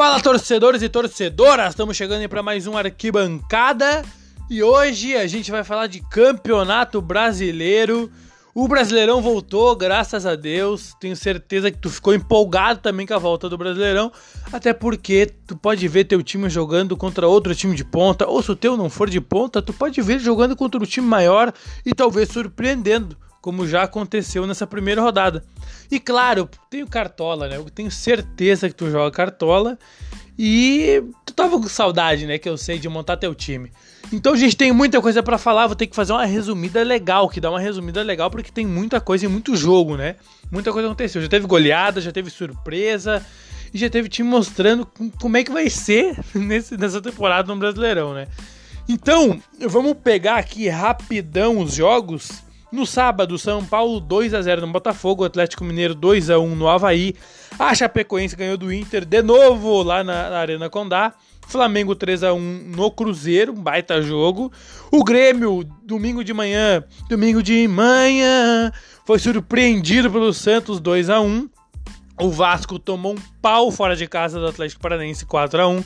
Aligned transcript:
Fala 0.00 0.18
torcedores 0.18 0.80
e 0.80 0.88
torcedoras, 0.88 1.74
estamos 1.74 1.94
chegando 1.94 2.26
para 2.26 2.42
mais 2.42 2.66
um 2.66 2.74
arquibancada 2.74 4.02
e 4.48 4.62
hoje 4.62 5.14
a 5.14 5.26
gente 5.26 5.50
vai 5.50 5.62
falar 5.62 5.88
de 5.88 6.00
campeonato 6.00 7.02
brasileiro. 7.02 8.10
O 8.54 8.66
Brasileirão 8.66 9.20
voltou, 9.20 9.76
graças 9.76 10.24
a 10.24 10.34
Deus. 10.34 10.94
Tenho 10.98 11.14
certeza 11.14 11.70
que 11.70 11.76
tu 11.76 11.90
ficou 11.90 12.14
empolgado 12.14 12.80
também 12.80 13.06
com 13.06 13.12
a 13.12 13.18
volta 13.18 13.46
do 13.46 13.58
Brasileirão, 13.58 14.10
até 14.50 14.72
porque 14.72 15.34
tu 15.46 15.54
pode 15.54 15.86
ver 15.86 16.04
teu 16.04 16.22
time 16.22 16.48
jogando 16.48 16.96
contra 16.96 17.28
outro 17.28 17.54
time 17.54 17.76
de 17.76 17.84
ponta, 17.84 18.26
ou 18.26 18.42
se 18.42 18.50
o 18.50 18.56
teu 18.56 18.78
não 18.78 18.88
for 18.88 19.10
de 19.10 19.20
ponta, 19.20 19.60
tu 19.60 19.74
pode 19.74 20.00
ver 20.00 20.18
jogando 20.18 20.56
contra 20.56 20.80
um 20.80 20.86
time 20.86 21.06
maior 21.06 21.52
e 21.84 21.94
talvez 21.94 22.30
surpreendendo, 22.30 23.18
como 23.40 23.66
já 23.66 23.82
aconteceu 23.82 24.46
nessa 24.46 24.66
primeira 24.66 25.00
rodada. 25.00 25.44
E 25.90 25.98
claro, 25.98 26.48
tenho 26.68 26.86
cartola, 26.86 27.48
né? 27.48 27.56
Eu 27.56 27.64
tenho 27.64 27.90
certeza 27.90 28.68
que 28.68 28.74
tu 28.74 28.90
joga 28.90 29.10
cartola. 29.10 29.78
E 30.38 31.02
tu 31.26 31.34
tava 31.34 31.60
com 31.60 31.68
saudade, 31.68 32.26
né? 32.26 32.38
Que 32.38 32.48
eu 32.48 32.56
sei 32.56 32.78
de 32.78 32.88
montar 32.88 33.16
teu 33.16 33.34
time. 33.34 33.70
Então, 34.12 34.34
gente, 34.36 34.56
tem 34.56 34.72
muita 34.72 35.00
coisa 35.00 35.22
para 35.22 35.36
falar. 35.36 35.66
Vou 35.66 35.76
ter 35.76 35.86
que 35.86 35.94
fazer 35.94 36.12
uma 36.12 36.24
resumida 36.24 36.82
legal, 36.82 37.28
que 37.28 37.40
dá 37.40 37.50
uma 37.50 37.60
resumida 37.60 38.02
legal, 38.02 38.30
porque 38.30 38.50
tem 38.50 38.66
muita 38.66 39.00
coisa 39.00 39.26
e 39.26 39.28
muito 39.28 39.54
jogo, 39.54 39.96
né? 39.96 40.16
Muita 40.50 40.72
coisa 40.72 40.88
aconteceu. 40.88 41.20
Já 41.20 41.28
teve 41.28 41.46
goleada, 41.46 42.00
já 42.00 42.12
teve 42.12 42.30
surpresa. 42.30 43.24
E 43.72 43.78
já 43.78 43.88
teve 43.88 44.08
time 44.08 44.28
mostrando 44.28 44.86
como 45.20 45.36
é 45.36 45.44
que 45.44 45.52
vai 45.52 45.70
ser 45.70 46.18
nesse, 46.34 46.76
nessa 46.76 47.00
temporada 47.00 47.52
no 47.52 47.58
Brasileirão, 47.58 48.14
né? 48.14 48.26
Então, 48.88 49.40
vamos 49.68 49.94
pegar 50.02 50.36
aqui 50.36 50.68
rapidão 50.68 51.58
os 51.58 51.74
jogos 51.74 52.42
no 52.72 52.86
sábado, 52.86 53.38
São 53.38 53.64
Paulo 53.64 54.00
2 54.00 54.34
a 54.34 54.42
0 54.42 54.60
no 54.62 54.72
Botafogo, 54.72 55.24
Atlético 55.24 55.64
Mineiro 55.64 55.94
2 55.94 56.30
a 56.30 56.38
1 56.38 56.54
no 56.54 56.68
Havaí, 56.68 57.14
a 57.58 57.74
Chapecoense 57.74 58.36
ganhou 58.36 58.56
do 58.56 58.72
Inter 58.72 59.04
de 59.04 59.22
novo 59.22 59.82
lá 59.82 60.02
na, 60.04 60.30
na 60.30 60.38
Arena 60.38 60.70
Condá. 60.70 61.12
Flamengo 61.46 61.96
3 61.96 62.22
a 62.22 62.32
1 62.32 62.38
no 62.76 62.90
Cruzeiro, 62.92 63.52
um 63.52 63.60
baita 63.60 64.00
jogo. 64.00 64.52
O 64.90 65.02
Grêmio, 65.02 65.64
domingo 65.82 66.22
de 66.22 66.32
manhã, 66.32 66.84
domingo 67.08 67.42
de 67.42 67.66
manhã, 67.66 68.72
foi 69.04 69.18
surpreendido 69.18 70.08
pelo 70.08 70.32
Santos 70.32 70.78
2 70.78 71.10
a 71.10 71.20
1. 71.20 71.50
O 72.20 72.30
Vasco 72.30 72.78
tomou 72.78 73.14
um 73.14 73.18
pau 73.42 73.72
fora 73.72 73.96
de 73.96 74.06
casa 74.06 74.38
do 74.38 74.46
Atlético 74.46 74.80
Paranaense 74.80 75.26
4 75.26 75.60
a 75.60 75.66
1. 75.66 75.84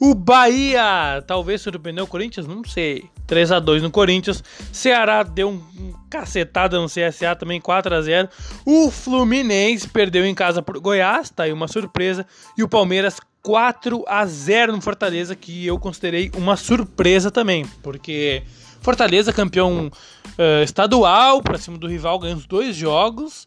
O 0.00 0.14
Bahia 0.14 1.22
talvez 1.26 1.60
surpreendeu 1.60 2.04
o 2.04 2.08
Corinthians, 2.08 2.46
não 2.46 2.64
sei. 2.64 3.04
3 3.26 3.52
a 3.52 3.60
2 3.60 3.82
no 3.82 3.90
Corinthians. 3.90 4.42
Ceará 4.72 5.22
deu 5.22 5.50
um, 5.50 5.94
cacetada 6.08 6.80
no 6.80 6.86
CSA 6.86 7.36
também 7.36 7.60
4 7.60 7.94
a 7.94 8.00
0. 8.00 8.28
O 8.64 8.90
Fluminense 8.90 9.86
perdeu 9.86 10.24
em 10.24 10.34
casa 10.34 10.62
por 10.62 10.78
Goiás, 10.80 11.28
tá 11.28 11.42
aí 11.42 11.52
uma 11.52 11.68
surpresa. 11.68 12.26
E 12.56 12.62
o 12.62 12.68
Palmeiras 12.68 13.18
4 13.42 14.02
a 14.08 14.24
0 14.24 14.72
no 14.72 14.80
Fortaleza, 14.80 15.36
que 15.36 15.66
eu 15.66 15.78
considerei 15.78 16.30
uma 16.34 16.56
surpresa 16.56 17.30
também, 17.30 17.66
porque 17.82 18.42
Fortaleza 18.80 19.32
campeão 19.34 19.88
uh, 19.88 20.62
estadual 20.62 21.42
para 21.42 21.58
cima 21.58 21.76
do 21.76 21.86
rival, 21.86 22.18
ganhou 22.18 22.38
os 22.38 22.46
dois 22.46 22.74
jogos. 22.74 23.46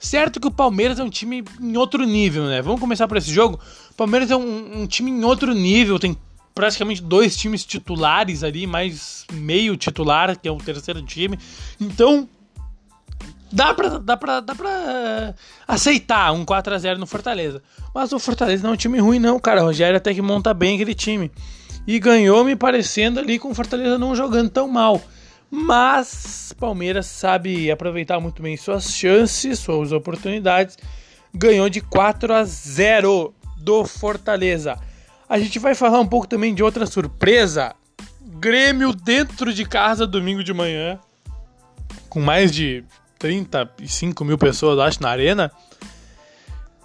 Certo 0.00 0.40
que 0.40 0.48
o 0.48 0.50
Palmeiras 0.50 0.98
é 0.98 1.04
um 1.04 1.10
time 1.10 1.44
em 1.60 1.76
outro 1.76 2.02
nível, 2.04 2.46
né? 2.46 2.62
Vamos 2.62 2.80
começar 2.80 3.06
por 3.06 3.18
esse 3.18 3.30
jogo. 3.30 3.60
O 3.90 3.94
Palmeiras 3.94 4.30
é 4.30 4.36
um, 4.36 4.80
um 4.80 4.86
time 4.86 5.10
em 5.10 5.22
outro 5.22 5.52
nível, 5.52 5.98
tem 5.98 6.16
praticamente 6.54 7.02
dois 7.02 7.36
times 7.36 7.66
titulares 7.66 8.42
ali, 8.42 8.66
mais 8.66 9.26
meio 9.30 9.76
titular, 9.76 10.38
que 10.38 10.48
é 10.48 10.50
o 10.50 10.56
terceiro 10.56 11.02
time. 11.02 11.38
Então, 11.78 12.26
dá 13.52 13.74
pra, 13.74 13.98
dá 13.98 14.16
pra, 14.16 14.40
dá 14.40 14.54
pra 14.54 15.34
aceitar 15.68 16.32
um 16.32 16.46
4 16.46 16.74
a 16.74 16.78
0 16.78 16.98
no 16.98 17.06
Fortaleza. 17.06 17.62
Mas 17.94 18.10
o 18.10 18.18
Fortaleza 18.18 18.62
não 18.62 18.70
é 18.70 18.72
um 18.72 18.76
time 18.76 18.98
ruim, 18.98 19.18
não, 19.18 19.38
cara. 19.38 19.62
O 19.62 19.66
Rogério 19.66 19.98
até 19.98 20.14
que 20.14 20.22
monta 20.22 20.54
bem 20.54 20.76
aquele 20.76 20.94
time. 20.94 21.30
E 21.86 21.98
ganhou 21.98 22.42
me 22.42 22.56
parecendo 22.56 23.20
ali 23.20 23.38
com 23.38 23.50
o 23.50 23.54
Fortaleza 23.54 23.98
não 23.98 24.16
jogando 24.16 24.48
tão 24.48 24.66
mal. 24.66 25.02
Mas 25.50 26.54
Palmeiras 26.58 27.06
sabe 27.06 27.70
aproveitar 27.70 28.20
muito 28.20 28.40
bem 28.40 28.56
suas 28.56 28.94
chances, 28.94 29.58
suas 29.58 29.90
oportunidades. 29.90 30.78
Ganhou 31.34 31.68
de 31.68 31.80
4 31.80 32.32
a 32.32 32.44
0 32.44 33.34
do 33.56 33.84
Fortaleza. 33.84 34.78
A 35.28 35.38
gente 35.38 35.58
vai 35.58 35.74
falar 35.74 36.00
um 36.00 36.06
pouco 36.06 36.26
também 36.26 36.54
de 36.54 36.62
outra 36.62 36.86
surpresa. 36.86 37.74
Grêmio 38.20 38.92
dentro 38.92 39.52
de 39.52 39.64
casa 39.64 40.06
domingo 40.06 40.44
de 40.44 40.52
manhã. 40.52 40.98
Com 42.08 42.20
mais 42.20 42.52
de 42.52 42.84
35 43.18 44.24
mil 44.24 44.38
pessoas, 44.38 44.78
acho, 44.78 45.02
na 45.02 45.10
arena. 45.10 45.50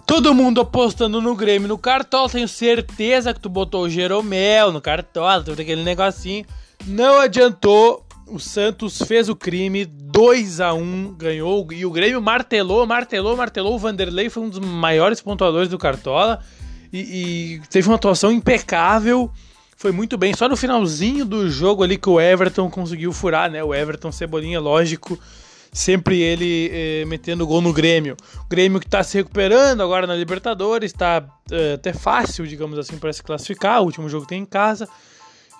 Todo 0.06 0.34
mundo 0.34 0.60
apostando 0.60 1.20
no 1.20 1.34
Grêmio 1.34 1.68
no 1.68 1.76
Cartola. 1.78 2.30
Tenho 2.30 2.46
certeza 2.46 3.34
que 3.34 3.40
tu 3.40 3.48
botou 3.48 3.84
o 3.84 3.90
Jeromel 3.90 4.70
no 4.70 4.80
Cartola, 4.80 5.42
todo 5.42 5.60
aquele 5.60 5.82
negocinho. 5.82 6.46
Não 6.86 7.18
adiantou 7.18 8.05
o 8.26 8.38
Santos 8.38 8.98
fez 9.02 9.28
o 9.28 9.36
crime, 9.36 9.84
2 9.84 10.60
a 10.60 10.74
1 10.74 11.14
ganhou, 11.14 11.66
e 11.72 11.86
o 11.86 11.90
Grêmio 11.90 12.20
martelou, 12.20 12.84
martelou, 12.86 13.36
martelou. 13.36 13.74
O 13.74 13.78
Vanderlei 13.78 14.28
foi 14.28 14.42
um 14.42 14.48
dos 14.48 14.58
maiores 14.58 15.20
pontuadores 15.20 15.68
do 15.68 15.78
Cartola 15.78 16.40
e, 16.92 17.60
e, 17.60 17.68
teve 17.68 17.88
uma 17.88 17.96
atuação 17.96 18.32
impecável. 18.32 19.30
Foi 19.76 19.92
muito 19.92 20.16
bem. 20.16 20.34
Só 20.34 20.48
no 20.48 20.56
finalzinho 20.56 21.24
do 21.24 21.48
jogo 21.48 21.82
ali 21.82 21.96
que 21.96 22.08
o 22.08 22.20
Everton 22.20 22.70
conseguiu 22.70 23.12
furar, 23.12 23.50
né? 23.50 23.62
O 23.62 23.74
Everton 23.74 24.10
Cebolinha, 24.10 24.58
lógico, 24.58 25.18
sempre 25.70 26.20
ele 26.20 26.70
eh, 26.72 27.04
metendo 27.06 27.46
gol 27.46 27.60
no 27.60 27.72
Grêmio. 27.72 28.16
O 28.44 28.48
Grêmio 28.48 28.80
que 28.80 28.86
está 28.86 29.02
se 29.02 29.18
recuperando 29.18 29.82
agora 29.82 30.06
na 30.06 30.14
Libertadores, 30.14 30.92
está 30.92 31.22
eh, 31.50 31.74
até 31.74 31.92
fácil, 31.92 32.46
digamos 32.46 32.78
assim, 32.78 32.96
para 32.96 33.12
se 33.12 33.22
classificar. 33.22 33.82
O 33.82 33.84
último 33.84 34.08
jogo 34.08 34.26
tem 34.26 34.42
em 34.42 34.46
casa. 34.46 34.88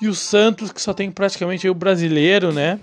E 0.01 0.09
o 0.09 0.15
Santos, 0.15 0.71
que 0.71 0.81
só 0.81 0.93
tem 0.93 1.11
praticamente 1.11 1.69
o 1.69 1.75
brasileiro, 1.75 2.53
né? 2.53 2.79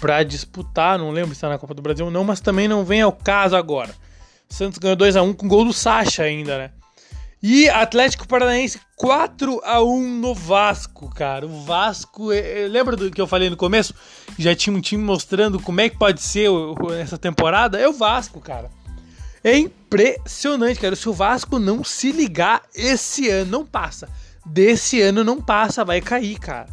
Pra 0.00 0.22
disputar, 0.22 0.98
não 0.98 1.10
lembro 1.10 1.34
se 1.34 1.40
tá 1.40 1.48
na 1.48 1.58
Copa 1.58 1.74
do 1.74 1.82
Brasil 1.82 2.06
ou 2.06 2.10
não, 2.10 2.24
mas 2.24 2.40
também 2.40 2.66
não 2.66 2.84
vem 2.84 3.02
ao 3.02 3.12
caso 3.12 3.56
agora. 3.56 3.94
O 4.48 4.54
Santos 4.54 4.78
ganhou 4.78 4.96
2x1 4.96 5.34
com 5.34 5.48
gol 5.48 5.64
do 5.64 5.72
Sacha 5.72 6.22
ainda, 6.22 6.56
né? 6.56 6.70
E 7.42 7.68
Atlético 7.68 8.26
Paranaense 8.26 8.80
4 8.96 9.60
a 9.62 9.82
1 9.82 10.00
no 10.18 10.34
Vasco, 10.34 11.08
cara. 11.14 11.46
O 11.46 11.62
Vasco, 11.62 12.32
é, 12.32 12.64
é, 12.64 12.68
lembra 12.68 12.96
do 12.96 13.10
que 13.10 13.20
eu 13.20 13.26
falei 13.26 13.48
no 13.48 13.56
começo? 13.56 13.94
Já 14.38 14.56
tinha 14.56 14.74
um 14.74 14.80
time 14.80 15.04
mostrando 15.04 15.60
como 15.60 15.80
é 15.80 15.88
que 15.88 15.96
pode 15.96 16.20
ser 16.20 16.48
essa 17.00 17.18
temporada. 17.18 17.78
É 17.78 17.88
o 17.88 17.92
Vasco, 17.92 18.40
cara. 18.40 18.70
É 19.44 19.56
impressionante, 19.56 20.80
cara. 20.80 20.96
Se 20.96 21.08
o 21.08 21.12
Vasco 21.12 21.60
não 21.60 21.84
se 21.84 22.10
ligar 22.10 22.62
esse 22.74 23.28
ano, 23.28 23.50
não 23.50 23.66
passa 23.66 24.08
desse 24.50 25.00
ano 25.00 25.22
não 25.22 25.40
passa, 25.40 25.84
vai 25.84 26.00
cair, 26.00 26.38
cara. 26.38 26.66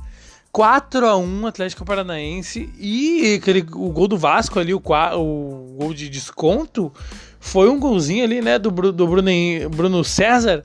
4 0.52 1.06
a 1.06 1.18
1 1.18 1.47
Atlético 1.47 1.84
Paranaense 1.84 2.69
e 2.80 3.36
aquele, 3.36 3.59
o 3.74 3.90
gol 3.90 4.08
do 4.08 4.18
Vasco 4.18 4.58
ali, 4.58 4.74
o, 4.74 4.78
o 4.78 5.75
gol 5.78 5.94
de 5.94 6.08
desconto, 6.08 6.94
foi 7.41 7.68
um 7.68 7.78
golzinho 7.78 8.24
ali, 8.24 8.41
né, 8.41 8.58
do, 8.58 8.72
do 8.72 9.06
Bruno, 9.06 9.30
Bruno 9.69 10.02
César, 10.02 10.63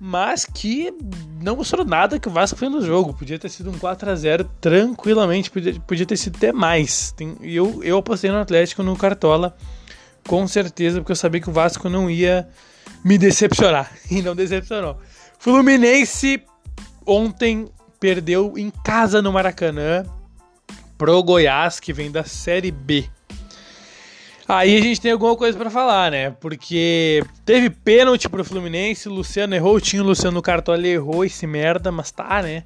mas 0.00 0.44
que 0.44 0.94
não 1.42 1.56
mostrou 1.56 1.84
nada 1.84 2.18
que 2.18 2.28
o 2.28 2.30
Vasco 2.30 2.56
fez 2.56 2.70
no 2.70 2.80
jogo. 2.80 3.12
Podia 3.12 3.36
ter 3.36 3.48
sido 3.48 3.70
um 3.70 3.78
4 3.78 4.08
a 4.08 4.14
0 4.14 4.48
tranquilamente, 4.60 5.50
podia, 5.50 5.74
podia 5.80 6.06
ter 6.06 6.16
sido 6.16 6.36
até 6.36 6.52
mais. 6.52 7.10
Tem, 7.12 7.36
eu, 7.42 7.82
eu 7.82 7.98
apostei 7.98 8.30
no 8.30 8.38
Atlético 8.38 8.84
no 8.84 8.96
Cartola, 8.96 9.56
com 10.28 10.46
certeza, 10.46 11.00
porque 11.00 11.12
eu 11.12 11.16
sabia 11.16 11.40
que 11.40 11.50
o 11.50 11.52
Vasco 11.52 11.88
não 11.88 12.08
ia 12.08 12.48
me 13.04 13.18
decepcionar, 13.18 13.90
e 14.08 14.22
não 14.22 14.36
decepcionou. 14.36 14.96
Fluminense 15.44 16.42
ontem 17.06 17.68
perdeu 18.00 18.54
em 18.56 18.72
casa 18.82 19.20
no 19.20 19.30
Maracanã 19.30 20.02
pro 20.96 21.22
Goiás, 21.22 21.78
que 21.78 21.92
vem 21.92 22.10
da 22.10 22.24
Série 22.24 22.70
B. 22.70 23.04
Aí 24.48 24.74
a 24.74 24.80
gente 24.80 25.02
tem 25.02 25.12
alguma 25.12 25.36
coisa 25.36 25.58
para 25.58 25.68
falar, 25.68 26.10
né? 26.10 26.30
Porque 26.30 27.22
teve 27.44 27.68
pênalti 27.68 28.26
pro 28.26 28.42
Fluminense, 28.42 29.06
Luciano 29.06 29.54
errou, 29.54 29.78
tinha 29.78 30.02
o 30.02 30.06
Luciano 30.06 30.36
no 30.36 30.40
cartola, 30.40 30.88
errou 30.88 31.26
esse 31.26 31.46
merda, 31.46 31.92
mas 31.92 32.10
tá, 32.10 32.40
né? 32.40 32.64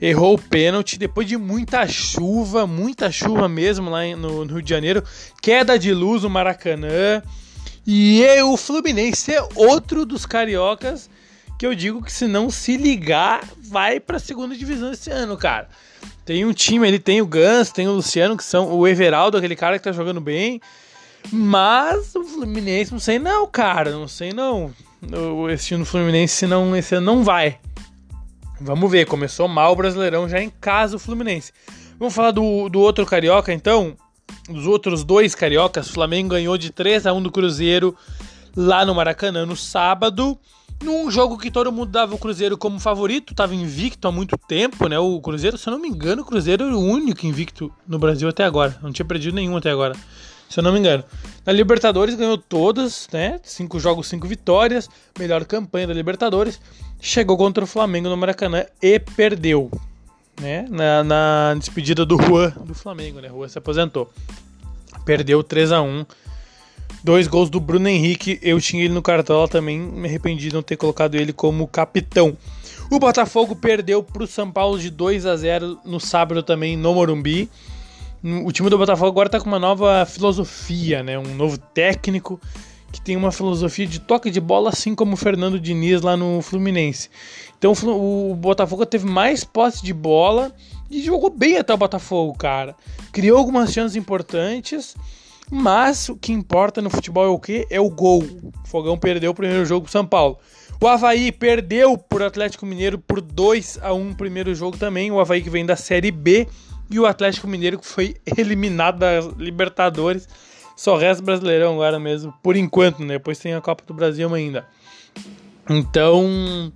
Errou 0.00 0.36
o 0.36 0.40
pênalti 0.40 0.98
depois 0.98 1.28
de 1.28 1.36
muita 1.36 1.86
chuva, 1.86 2.66
muita 2.66 3.12
chuva 3.12 3.50
mesmo 3.50 3.90
lá 3.90 4.00
no, 4.16 4.46
no 4.46 4.54
Rio 4.54 4.62
de 4.62 4.70
Janeiro, 4.70 5.04
queda 5.42 5.78
de 5.78 5.92
luz 5.92 6.22
no 6.22 6.30
Maracanã. 6.30 7.22
E 7.86 8.24
o 8.44 8.56
Fluminense 8.56 9.34
é 9.34 9.46
outro 9.56 10.06
dos 10.06 10.24
cariocas 10.24 11.10
que 11.58 11.66
eu 11.66 11.74
digo 11.74 12.00
que 12.00 12.12
se 12.12 12.28
não 12.28 12.48
se 12.48 12.76
ligar, 12.76 13.42
vai 13.60 13.98
pra 13.98 14.20
segunda 14.20 14.56
divisão 14.56 14.92
esse 14.92 15.10
ano, 15.10 15.36
cara. 15.36 15.68
Tem 16.24 16.44
um 16.44 16.52
time, 16.52 16.86
ele 16.86 17.00
tem 17.00 17.20
o 17.20 17.26
Gans, 17.26 17.72
tem 17.72 17.88
o 17.88 17.92
Luciano, 17.92 18.36
que 18.36 18.44
são 18.44 18.72
o 18.72 18.86
Everaldo, 18.86 19.36
aquele 19.36 19.56
cara 19.56 19.76
que 19.76 19.84
tá 19.84 19.90
jogando 19.90 20.20
bem. 20.20 20.60
Mas 21.32 22.14
o 22.14 22.22
Fluminense, 22.22 22.92
não 22.92 23.00
sei 23.00 23.18
não, 23.18 23.46
cara, 23.46 23.90
não 23.90 24.06
sei 24.06 24.32
não. 24.32 24.72
Esse 25.52 25.66
time 25.66 25.80
do 25.80 25.86
Fluminense 25.86 26.46
não, 26.46 26.76
esse 26.76 26.94
ano 26.94 27.06
não 27.06 27.24
vai. 27.24 27.58
Vamos 28.60 28.90
ver, 28.90 29.06
começou 29.06 29.48
mal 29.48 29.72
o 29.72 29.76
Brasileirão 29.76 30.28
já 30.28 30.40
em 30.40 30.50
casa 30.50 30.96
o 30.96 30.98
Fluminense. 30.98 31.52
Vamos 31.98 32.14
falar 32.14 32.30
do, 32.30 32.68
do 32.68 32.80
outro 32.80 33.04
carioca 33.04 33.52
então? 33.52 33.96
Dos 34.48 34.66
outros 34.66 35.02
dois 35.02 35.34
cariocas, 35.34 35.88
o 35.90 35.92
Flamengo 35.92 36.30
ganhou 36.30 36.56
de 36.56 36.70
3 36.70 37.06
a 37.06 37.12
1 37.12 37.22
do 37.22 37.32
Cruzeiro 37.32 37.96
lá 38.56 38.84
no 38.84 38.94
Maracanã 38.94 39.44
no 39.44 39.56
sábado. 39.56 40.38
Num 40.82 41.10
jogo 41.10 41.36
que 41.36 41.50
todo 41.50 41.72
mundo 41.72 41.90
dava 41.90 42.14
o 42.14 42.18
Cruzeiro 42.18 42.56
como 42.56 42.78
favorito, 42.78 43.32
estava 43.32 43.54
invicto 43.54 44.06
há 44.06 44.12
muito 44.12 44.38
tempo, 44.38 44.86
né? 44.88 44.96
O 44.98 45.20
Cruzeiro, 45.20 45.58
se 45.58 45.68
eu 45.68 45.72
não 45.72 45.80
me 45.80 45.88
engano, 45.88 46.22
o 46.22 46.24
Cruzeiro 46.24 46.66
era 46.66 46.76
o 46.76 46.80
único 46.80 47.26
invicto 47.26 47.72
no 47.86 47.98
Brasil 47.98 48.28
até 48.28 48.44
agora. 48.44 48.78
Não 48.80 48.92
tinha 48.92 49.04
perdido 49.04 49.34
nenhum 49.34 49.56
até 49.56 49.70
agora, 49.70 49.94
se 50.48 50.60
eu 50.60 50.62
não 50.62 50.72
me 50.72 50.78
engano. 50.78 51.02
Na 51.44 51.52
Libertadores 51.52 52.14
ganhou 52.14 52.38
todas, 52.38 53.08
né? 53.12 53.40
Cinco 53.42 53.80
jogos, 53.80 54.06
cinco 54.06 54.28
vitórias, 54.28 54.88
melhor 55.18 55.44
campanha 55.44 55.88
da 55.88 55.94
Libertadores. 55.94 56.60
Chegou 57.00 57.36
contra 57.36 57.64
o 57.64 57.66
Flamengo 57.66 58.08
no 58.08 58.16
Maracanã 58.16 58.64
e 58.80 59.00
perdeu, 59.00 59.70
né? 60.40 60.64
Na, 60.70 61.02
na 61.02 61.54
despedida 61.58 62.06
do 62.06 62.16
Juan 62.22 62.50
do 62.64 62.74
Flamengo, 62.74 63.20
né? 63.20 63.28
Juan 63.28 63.48
se 63.48 63.58
aposentou. 63.58 64.12
Perdeu 65.04 65.42
3 65.42 65.72
a 65.72 65.82
1 65.82 66.06
Dois 67.02 67.28
gols 67.28 67.48
do 67.48 67.60
Bruno 67.60 67.88
Henrique, 67.88 68.38
eu 68.42 68.60
tinha 68.60 68.84
ele 68.84 68.92
no 68.92 69.02
cartola 69.02 69.46
também, 69.48 69.78
me 69.78 70.08
arrependi 70.08 70.48
de 70.48 70.54
não 70.54 70.62
ter 70.62 70.76
colocado 70.76 71.14
ele 71.14 71.32
como 71.32 71.66
capitão. 71.66 72.36
O 72.90 72.98
Botafogo 72.98 73.54
perdeu 73.54 74.02
para 74.02 74.22
o 74.22 74.26
São 74.26 74.50
Paulo 74.50 74.78
de 74.78 74.90
2 74.90 75.26
a 75.26 75.36
0 75.36 75.78
no 75.84 76.00
sábado 76.00 76.42
também 76.42 76.76
no 76.76 76.94
Morumbi. 76.94 77.50
O 78.44 78.50
time 78.50 78.68
do 78.68 78.78
Botafogo 78.78 79.08
agora 79.08 79.28
está 79.28 79.38
com 79.38 79.46
uma 79.46 79.58
nova 79.58 80.04
filosofia, 80.06 81.02
né? 81.02 81.18
um 81.18 81.34
novo 81.34 81.58
técnico 81.58 82.40
que 82.90 83.00
tem 83.00 83.16
uma 83.16 83.30
filosofia 83.30 83.86
de 83.86 84.00
toque 84.00 84.30
de 84.30 84.40
bola, 84.40 84.70
assim 84.70 84.94
como 84.94 85.12
o 85.12 85.16
Fernando 85.16 85.60
Diniz 85.60 86.00
lá 86.00 86.16
no 86.16 86.40
Fluminense. 86.40 87.10
Então 87.58 87.72
o 87.84 88.34
Botafogo 88.34 88.86
teve 88.86 89.06
mais 89.06 89.44
posse 89.44 89.84
de 89.84 89.92
bola 89.92 90.52
e 90.90 91.02
jogou 91.02 91.30
bem 91.30 91.58
até 91.58 91.72
o 91.74 91.76
Botafogo, 91.76 92.36
cara. 92.36 92.74
Criou 93.12 93.38
algumas 93.38 93.72
chances 93.72 93.96
importantes 93.96 94.96
mas 95.50 96.08
o 96.08 96.16
que 96.16 96.32
importa 96.32 96.82
no 96.82 96.90
futebol 96.90 97.24
é 97.24 97.28
o 97.28 97.38
que? 97.38 97.66
É 97.70 97.80
o 97.80 97.88
gol. 97.88 98.22
O 98.22 98.68
Fogão 98.68 98.98
perdeu 98.98 99.30
o 99.30 99.34
primeiro 99.34 99.64
jogo 99.64 99.84
pro 99.84 99.92
São 99.92 100.04
Paulo. 100.04 100.38
O 100.80 100.86
Havaí 100.86 101.32
perdeu 101.32 101.98
por 101.98 102.22
Atlético 102.22 102.64
Mineiro 102.64 102.98
por 102.98 103.20
2 103.20 103.80
a 103.82 103.92
1 103.92 104.14
primeiro 104.14 104.54
jogo 104.54 104.76
também. 104.76 105.10
O 105.10 105.18
Havaí 105.18 105.42
que 105.42 105.50
vem 105.50 105.66
da 105.66 105.74
Série 105.74 106.10
B 106.10 106.46
e 106.90 107.00
o 107.00 107.06
Atlético 107.06 107.48
Mineiro 107.48 107.78
que 107.78 107.86
foi 107.86 108.16
eliminado 108.36 108.98
da 108.98 109.20
Libertadores. 109.36 110.28
Só 110.76 110.96
resta 110.96 111.22
Brasileirão 111.22 111.74
agora 111.74 111.98
mesmo, 111.98 112.32
por 112.40 112.54
enquanto, 112.54 113.00
né? 113.00 113.14
Depois 113.14 113.38
tem 113.38 113.52
a 113.54 113.60
Copa 113.60 113.82
do 113.84 113.92
Brasil 113.92 114.32
ainda. 114.32 114.64
Então, 115.68 116.72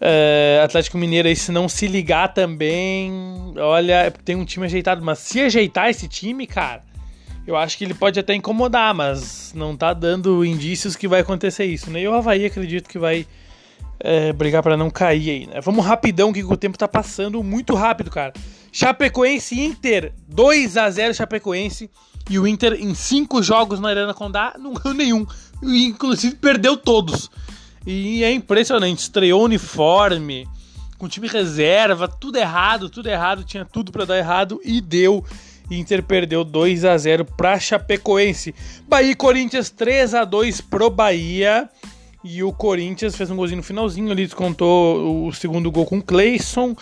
é, 0.00 0.60
Atlético 0.64 0.96
Mineiro 0.96 1.26
aí, 1.26 1.34
se 1.34 1.50
não 1.50 1.68
se 1.68 1.88
ligar 1.88 2.32
também, 2.32 3.12
olha, 3.58 4.12
tem 4.24 4.36
um 4.36 4.44
time 4.44 4.66
ajeitado, 4.66 5.04
mas 5.04 5.18
se 5.18 5.40
ajeitar 5.40 5.90
esse 5.90 6.06
time, 6.06 6.46
cara, 6.46 6.84
eu 7.46 7.56
acho 7.56 7.76
que 7.76 7.84
ele 7.84 7.94
pode 7.94 8.18
até 8.18 8.34
incomodar, 8.34 8.94
mas 8.94 9.52
não 9.54 9.76
tá 9.76 9.92
dando 9.92 10.44
indícios 10.44 10.96
que 10.96 11.08
vai 11.08 11.20
acontecer 11.20 11.64
isso, 11.64 11.90
né? 11.90 12.02
E 12.02 12.08
o 12.08 12.14
Havaí 12.14 12.44
acredito 12.44 12.88
que 12.88 12.98
vai 12.98 13.26
é, 13.98 14.32
brigar 14.32 14.62
para 14.62 14.76
não 14.76 14.90
cair 14.90 15.30
aí, 15.30 15.46
né? 15.46 15.60
Vamos 15.60 15.84
rapidão, 15.84 16.32
que 16.32 16.42
o 16.42 16.56
tempo 16.56 16.78
tá 16.78 16.88
passando 16.88 17.42
muito 17.42 17.74
rápido, 17.74 18.10
cara. 18.10 18.32
Chapecoense 18.72 19.60
Inter, 19.60 20.12
2 20.28 20.76
a 20.76 20.90
0 20.90 21.14
Chapecoense. 21.14 21.90
E 22.28 22.38
o 22.38 22.46
Inter, 22.46 22.74
em 22.74 22.94
cinco 22.94 23.42
jogos 23.42 23.80
na 23.80 23.88
Arena 23.88 24.14
Condá, 24.14 24.54
não 24.58 24.72
ganhou 24.74 24.94
nenhum. 24.94 25.26
Inclusive, 25.62 26.36
perdeu 26.36 26.76
todos. 26.76 27.30
E 27.86 28.22
é 28.22 28.32
impressionante. 28.32 29.00
Estreou 29.00 29.44
uniforme, 29.44 30.46
com 30.96 31.08
time 31.08 31.26
reserva, 31.26 32.06
tudo 32.06 32.36
errado, 32.36 32.88
tudo 32.88 33.08
errado. 33.08 33.44
Tinha 33.44 33.64
tudo 33.64 33.90
para 33.90 34.04
dar 34.04 34.18
errado 34.18 34.60
e 34.64 34.80
deu. 34.80 35.24
Inter 35.70 36.02
perdeu 36.02 36.44
2 36.44 36.84
a 36.84 36.98
0 36.98 37.24
para 37.24 37.58
Chapecoense. 37.60 38.54
Bahia 38.88 39.12
e 39.12 39.14
Corinthians 39.14 39.70
3 39.70 40.14
a 40.14 40.24
2 40.24 40.60
pro 40.60 40.90
Bahia. 40.90 41.68
E 42.22 42.42
o 42.42 42.52
Corinthians 42.52 43.16
fez 43.16 43.30
um 43.30 43.36
golzinho 43.36 43.58
no 43.58 43.62
finalzinho 43.62 44.10
ali, 44.10 44.24
descontou 44.24 45.26
o 45.26 45.32
segundo 45.32 45.70
gol 45.70 45.86
com 45.86 45.98
o 45.98 46.02
Cleison. 46.02 46.76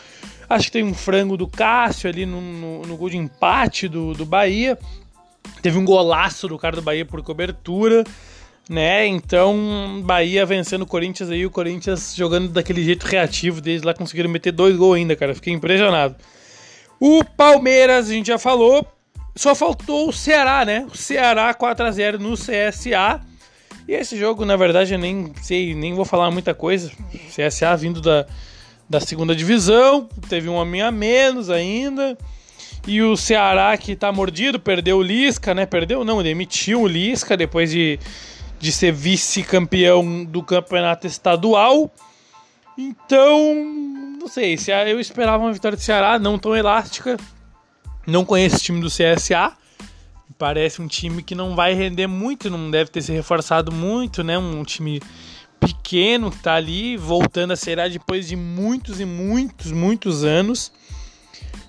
Acho 0.48 0.66
que 0.66 0.72
tem 0.72 0.82
um 0.82 0.94
frango 0.94 1.36
do 1.36 1.46
Cássio 1.46 2.08
ali 2.08 2.24
no, 2.24 2.40
no, 2.40 2.82
no, 2.82 2.96
gol 2.96 3.10
de 3.10 3.18
empate 3.18 3.86
do, 3.86 4.14
do 4.14 4.24
Bahia. 4.24 4.78
Teve 5.62 5.78
um 5.78 5.84
golaço 5.84 6.48
do 6.48 6.58
cara 6.58 6.76
do 6.76 6.82
Bahia 6.82 7.04
por 7.04 7.22
cobertura, 7.22 8.02
né? 8.68 9.06
Então, 9.06 10.02
Bahia 10.04 10.44
vencendo 10.44 10.82
o 10.82 10.86
Corinthians 10.86 11.30
aí, 11.30 11.44
o 11.44 11.50
Corinthians 11.50 12.14
jogando 12.16 12.48
daquele 12.48 12.82
jeito 12.82 13.04
reativo 13.04 13.60
deles 13.60 13.82
lá, 13.82 13.92
conseguiram 13.94 14.30
meter 14.30 14.52
dois 14.52 14.74
gols 14.74 14.96
ainda, 14.96 15.14
cara. 15.14 15.34
Fiquei 15.34 15.52
impressionado. 15.52 16.16
O 17.00 17.24
Palmeiras, 17.24 18.10
a 18.10 18.12
gente 18.12 18.26
já 18.26 18.38
falou, 18.38 18.86
só 19.36 19.54
faltou 19.54 20.08
o 20.08 20.12
Ceará, 20.12 20.64
né? 20.64 20.86
O 20.92 20.96
Ceará 20.96 21.54
4 21.54 21.86
a 21.86 21.90
0 21.90 22.18
no 22.18 22.34
CSA. 22.34 23.20
E 23.86 23.92
esse 23.92 24.18
jogo, 24.18 24.44
na 24.44 24.56
verdade, 24.56 24.92
eu 24.92 24.98
nem 24.98 25.32
sei, 25.40 25.74
nem 25.74 25.94
vou 25.94 26.04
falar 26.04 26.30
muita 26.30 26.52
coisa. 26.52 26.90
CSA 27.34 27.76
vindo 27.76 28.00
da, 28.00 28.26
da 28.90 29.00
segunda 29.00 29.34
divisão, 29.34 30.08
teve 30.28 30.48
um 30.48 30.54
homem 30.54 30.82
a 30.82 30.90
menos 30.90 31.50
ainda. 31.50 32.18
E 32.86 33.02
o 33.02 33.16
Ceará 33.16 33.76
que 33.76 33.94
tá 33.94 34.10
mordido, 34.10 34.58
perdeu 34.58 34.98
o 34.98 35.02
Lisca, 35.02 35.54
né? 35.54 35.66
Perdeu, 35.66 36.04
não, 36.04 36.22
demitiu 36.22 36.82
o 36.82 36.86
Lisca 36.88 37.36
depois 37.36 37.70
de, 37.70 37.98
de 38.58 38.72
ser 38.72 38.92
vice-campeão 38.92 40.24
do 40.24 40.42
campeonato 40.42 41.06
estadual. 41.06 41.90
Então, 42.76 43.97
não 44.28 44.34
sei, 44.34 44.58
se 44.58 44.70
eu 44.70 45.00
esperava 45.00 45.42
uma 45.42 45.52
vitória 45.52 45.74
do 45.74 45.82
Ceará 45.82 46.18
não 46.18 46.38
tão 46.38 46.54
elástica. 46.54 47.16
Não 48.06 48.26
conheço 48.26 48.56
o 48.56 48.60
time 48.60 48.80
do 48.80 48.88
CSA. 48.88 49.56
Parece 50.36 50.82
um 50.82 50.86
time 50.86 51.22
que 51.22 51.34
não 51.34 51.56
vai 51.56 51.72
render 51.72 52.06
muito, 52.06 52.50
não 52.50 52.70
deve 52.70 52.90
ter 52.90 53.00
se 53.00 53.10
reforçado 53.10 53.72
muito, 53.72 54.22
né? 54.22 54.38
Um 54.38 54.62
time 54.64 55.00
pequeno 55.58 56.30
que 56.30 56.38
tá 56.38 56.54
ali, 56.54 56.96
voltando 56.96 57.52
a 57.52 57.56
ser 57.56 57.76
depois 57.90 58.28
de 58.28 58.36
muitos 58.36 59.00
e 59.00 59.06
muitos, 59.06 59.72
muitos 59.72 60.22
anos. 60.24 60.70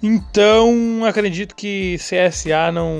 Então, 0.03 1.05
acredito 1.05 1.55
que 1.55 1.97
CSA 1.97 2.73
não, 2.73 2.93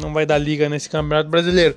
não 0.00 0.12
vai 0.12 0.26
dar 0.26 0.38
liga 0.38 0.68
nesse 0.68 0.90
Campeonato 0.90 1.30
Brasileiro. 1.30 1.76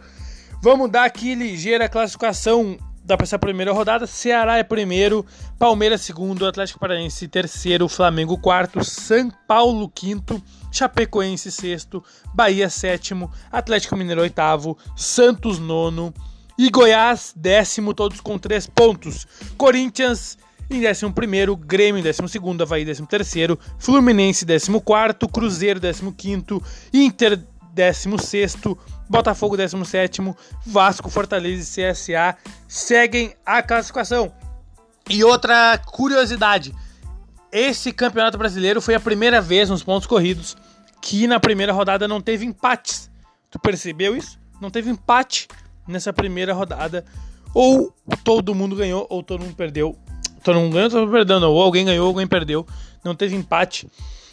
Vamos 0.61 0.89
dar 0.89 1.05
aqui 1.05 1.35
ligeira 1.35 1.87
classificação 1.87 2.77
dá 3.07 3.15
para 3.15 3.23
essa 3.23 3.39
primeira 3.39 3.71
rodada. 3.71 4.05
Ceará 4.05 4.57
é 4.57 4.63
primeiro, 4.63 5.25
Palmeiras 5.57 6.01
segundo, 6.01 6.45
Atlético 6.45 6.77
Paranaense 6.77 7.27
terceiro, 7.29 7.87
Flamengo 7.87 8.37
quarto, 8.37 8.83
São 8.83 9.31
Paulo 9.47 9.89
quinto, 9.89 10.43
Chapecoense 10.71 11.49
sexto, 11.49 12.03
Bahia 12.33 12.69
sétimo, 12.69 13.31
Atlético 13.49 13.95
Mineiro 13.95 14.21
oitavo, 14.21 14.77
Santos 14.95 15.57
nono 15.57 16.13
e 16.59 16.69
Goiás 16.69 17.33
décimo, 17.35 17.93
todos 17.93 18.19
com 18.19 18.37
três 18.37 18.67
pontos. 18.67 19.25
Corinthians 19.57 20.37
em 20.69 20.85
11 20.85 21.13
primeiro, 21.13 21.55
Grêmio 21.55 21.99
em 21.99 22.03
12 22.03 22.27
segundo, 22.27 22.61
Havaí 22.61 22.83
décimo 22.83 23.07
terceiro, 23.07 23.57
Fluminense 23.79 24.43
décimo 24.43 24.81
quarto, 24.81 25.29
Cruzeiro 25.29 25.79
décimo 25.79 26.11
quinto, 26.11 26.61
Inter 26.93 27.39
décimo 27.77 28.19
sexto, 28.19 28.75
Botafogo 29.07 29.55
17, 29.55 30.19
Vasco, 30.65 31.11
Fortaleza 31.11 31.79
e 31.79 31.93
CSA 31.93 32.35
seguem 32.67 33.35
a 33.45 33.61
classificação. 33.61 34.33
E 35.07 35.23
outra 35.23 35.77
curiosidade: 35.85 36.73
esse 37.51 37.93
campeonato 37.93 38.35
brasileiro 38.35 38.81
foi 38.81 38.95
a 38.95 38.99
primeira 38.99 39.39
vez 39.39 39.69
nos 39.69 39.83
pontos 39.83 40.07
corridos 40.07 40.57
que 40.99 41.27
na 41.27 41.39
primeira 41.39 41.71
rodada 41.71 42.07
não 42.07 42.19
teve 42.19 42.45
empates. 42.45 43.11
Tu 43.51 43.59
percebeu 43.59 44.17
isso? 44.17 44.39
Não 44.59 44.71
teve 44.71 44.89
empate 44.89 45.47
nessa 45.87 46.11
primeira 46.11 46.53
rodada. 46.53 47.05
Ou 47.53 47.93
todo 48.23 48.55
mundo 48.55 48.75
ganhou, 48.75 49.05
ou 49.07 49.21
todo 49.21 49.43
mundo 49.43 49.55
perdeu. 49.55 49.95
Todo 50.43 50.59
mundo 50.59 50.73
ganhou, 50.73 50.89
todo 50.89 51.01
mundo 51.01 51.11
perdeu. 51.11 51.41
Ou 51.43 51.61
alguém 51.61 51.85
ganhou, 51.85 52.05
ou 52.05 52.09
alguém 52.09 52.27
perdeu. 52.27 52.65
Não 53.05 53.15
teve 53.15 53.35
empate. 53.35 53.87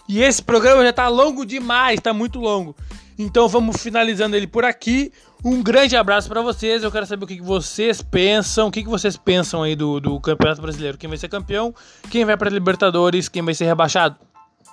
E 0.08 0.22
esse 0.22 0.42
programa 0.42 0.82
já 0.82 0.92
tá 0.92 1.08
longo 1.08 1.44
demais, 1.44 2.00
tá 2.00 2.12
muito 2.12 2.40
longo. 2.40 2.74
Então 3.18 3.49
vamos 3.49 3.80
finalizando 3.80 4.37
ele 4.37 4.47
por 4.47 4.64
aqui. 4.64 5.12
Um 5.44 5.62
grande 5.62 5.97
abraço 5.97 6.28
para 6.28 6.42
vocês. 6.42 6.83
Eu 6.83 6.90
quero 6.90 7.06
saber 7.06 7.25
o 7.25 7.28
que, 7.28 7.40
vocês 7.40 8.02
pensam. 8.02 8.68
O 8.68 8.71
que, 8.71 8.83
vocês 8.85 9.16
pensam 9.16 9.62
aí 9.62 9.76
do, 9.76 10.00
do 10.00 10.18
Campeonato 10.21 10.61
Brasileiro? 10.61 10.99
Quem 10.99 11.09
vai 11.09 11.18
ser 11.18 11.28
campeão? 11.28 11.75
Quem 12.11 12.25
vai 12.25 12.37
para 12.37 12.50
Libertadores? 12.50 13.28
Quem 13.28 13.42
vai 13.42 13.54
ser 13.54 13.66
rebaixado? 13.66 14.16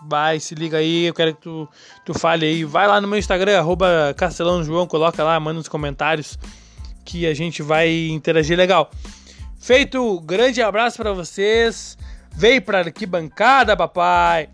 Vai, 0.08 0.40
se 0.40 0.56
liga 0.56 0.78
aí. 0.78 1.06
Eu 1.06 1.14
quero 1.14 1.36
que 1.36 1.42
tu, 1.42 1.70
tu 2.06 2.18
fale 2.18 2.46
aí. 2.46 2.64
Vai 2.64 2.88
lá 2.88 3.00
no 3.00 3.08
meu 3.08 3.20
Instagram, 3.20 3.60
arroba 3.60 4.14
Castelão 4.18 4.64
João. 4.64 4.88
Coloca 4.88 5.24
lá, 5.24 5.40
manda 5.40 5.58
nos 5.58 5.68
comentários 5.68 6.40
que 7.06 7.28
a 7.28 7.34
gente 7.34 7.62
vai 7.62 8.08
interagir 8.08 8.58
legal. 8.58 8.90
Feito, 9.60 10.20
grande 10.22 10.62
abraço 10.62 10.98
para 10.98 11.14
vocês. 11.14 11.98
Veio 12.34 12.62
para 12.62 12.80
arquibancada, 12.80 13.78
papai. 13.78 14.50